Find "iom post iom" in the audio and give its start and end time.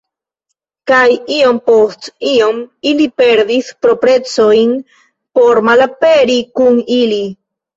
1.35-2.63